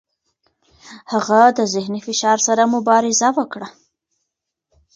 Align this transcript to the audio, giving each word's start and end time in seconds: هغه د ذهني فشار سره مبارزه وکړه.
هغه 1.11 1.41
د 1.57 1.59
ذهني 1.73 1.99
فشار 2.07 2.37
سره 2.47 2.63
مبارزه 2.75 3.29
وکړه. 3.37 3.67